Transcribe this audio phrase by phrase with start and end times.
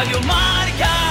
[0.00, 1.09] Radio Marca.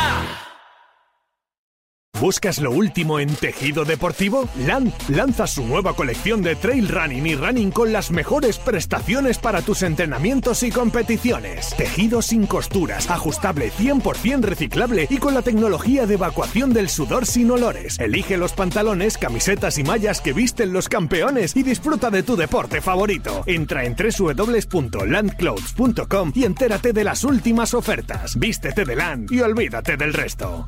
[2.19, 4.49] ¿Buscas lo último en tejido deportivo?
[4.67, 9.61] Land lanza su nueva colección de trail running y running con las mejores prestaciones para
[9.61, 11.73] tus entrenamientos y competiciones.
[11.77, 17.51] Tejido sin costuras, ajustable 100% reciclable y con la tecnología de evacuación del sudor sin
[17.51, 17.97] olores.
[17.99, 22.81] Elige los pantalones, camisetas y mallas que visten los campeones y disfruta de tu deporte
[22.81, 23.43] favorito.
[23.45, 28.37] Entra en www.landclothes.com y entérate de las últimas ofertas.
[28.37, 30.67] Vístete de Land y olvídate del resto.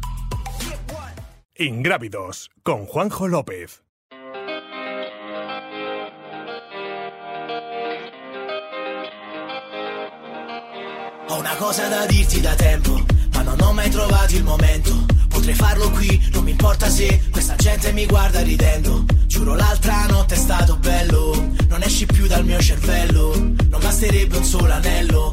[1.61, 3.83] Ingrávidos con Juanjo López.
[11.27, 12.99] Ho una cosa da dirti da tempo,
[13.33, 15.05] ma non ho mai trovato il momento.
[15.29, 19.05] Potrei farlo qui, non mi importa se questa gente mi guarda ridendo.
[19.27, 21.31] Giuro l'altra notte è stato bello,
[21.69, 23.35] non esci più dal mio cervello.
[23.37, 25.31] Non basterebbe un solo anello,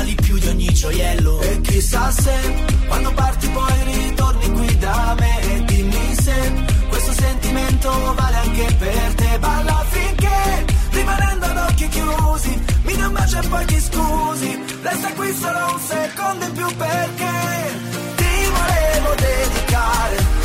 [0.00, 1.40] vali più di ogni gioiello.
[1.40, 2.34] E chissà se
[2.88, 6.52] quando parti poi ritorni qui da me e dimmi se
[6.88, 9.38] questo sentimento vale anche per te.
[9.38, 14.64] Balla finché rimanendo ad occhi chiusi, mi dai un bacio e poi ti scusi.
[14.82, 17.34] Resta qui solo un secondo in più perché
[18.16, 20.39] ti volevo dedicare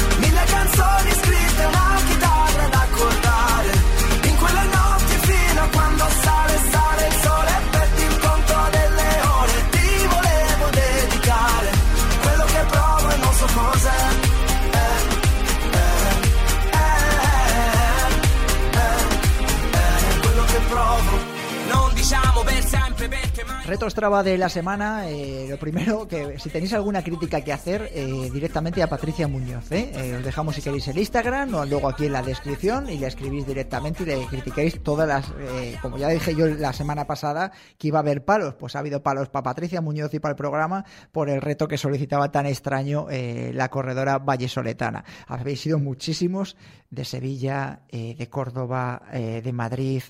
[23.66, 23.76] perché mai.
[23.76, 27.90] Reto Strava de la semana, eh, lo primero, que si tenéis alguna crítica que hacer,
[27.94, 29.72] eh, directamente a Patricia Muñoz.
[29.72, 29.92] ¿eh?
[29.94, 33.08] Eh, os dejamos si queréis el Instagram o luego aquí en la descripción y le
[33.08, 35.30] escribís directamente y le critiquéis todas las...
[35.40, 38.80] eh, como ya dije yo la semana pasada que iba a haber palos, pues ha
[38.80, 42.46] habido palos para Patricia Muñoz y para el programa por el reto que solicitaba tan
[42.46, 45.04] extraño la corredora vallesoletana.
[45.28, 46.56] Habéis sido muchísimos
[46.90, 50.04] de Sevilla, de Córdoba, de Madrid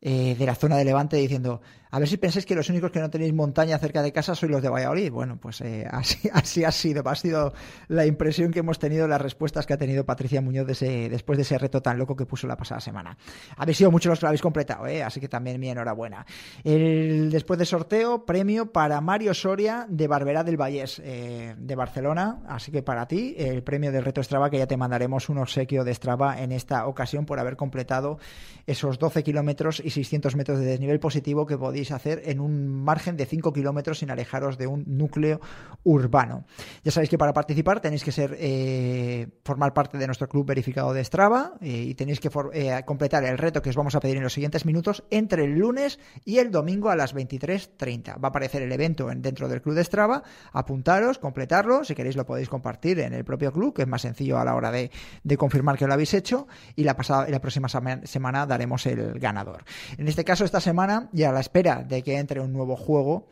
[0.00, 1.60] de la zona de Levante diciendo,
[1.92, 4.50] a ver si pensáis que los únicos que no tenéis montaña cerca de casa sois
[4.50, 5.12] los de Valladolid.
[5.12, 7.52] Bueno, pues eh, así, así ha sido, ha sido
[7.88, 11.58] la impresión que hemos tenido, las respuestas que ha tenido Patricia Muñoz después de ese
[11.58, 13.18] reto tan loco que puso la pasada semana.
[13.58, 15.02] Habéis sido muchos los que lo habéis completado, ¿eh?
[15.02, 16.24] así que también mi enhorabuena.
[16.64, 22.40] El, después de sorteo, premio para Mario Soria de Barberá del Vallés, eh, de Barcelona.
[22.48, 25.84] Así que para ti, el premio del reto Strava, que ya te mandaremos un obsequio
[25.84, 28.18] de Strava en esta ocasión por haber completado
[28.66, 33.16] esos 12 kilómetros y 600 metros de desnivel positivo que podéis hacer en un margen
[33.16, 35.40] de 5 kilómetros sin alejaros de un núcleo
[35.84, 36.44] urbano.
[36.84, 40.92] Ya sabéis que para participar tenéis que ser eh, formar parte de nuestro club verificado
[40.92, 44.16] de Strava eh, y tenéis que eh, completar el reto que os vamos a pedir
[44.16, 48.14] en los siguientes minutos entre el lunes y el domingo a las 23.30.
[48.22, 50.22] Va a aparecer el evento en- dentro del club de Strava.
[50.52, 51.84] Apuntaros, completarlo.
[51.84, 54.54] Si queréis lo podéis compartir en el propio club, que es más sencillo a la
[54.54, 54.90] hora de,
[55.36, 56.46] confirmar que lo habéis hecho.
[56.76, 59.64] Y la, pasada, la próxima sema- semana daremos el ganador.
[59.98, 63.26] En este caso, esta semana, y a la espera de que entre un nuevo juego,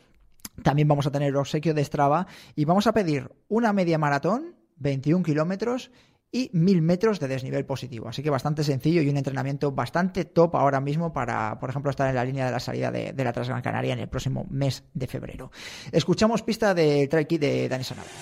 [0.62, 4.56] también vamos a tener el obsequio de Strava y vamos a pedir una media maratón,
[4.76, 5.90] 21 kilómetros
[6.32, 8.08] y 1000 metros de desnivel positivo.
[8.08, 12.08] Así que bastante sencillo y un entrenamiento bastante top ahora mismo para, por ejemplo, estar
[12.08, 15.06] en la línea de la salida de, la Transgran Canaria en el próximo mes de
[15.06, 15.50] febrero.
[15.90, 18.14] Escuchamos pista de Trail Kit de Dani Sanabria.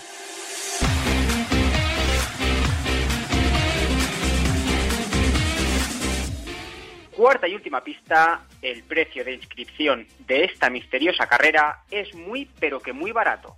[7.18, 12.78] Cuarta y última pista, el precio de inscripción de esta misteriosa carrera es muy pero
[12.78, 13.56] que muy barato.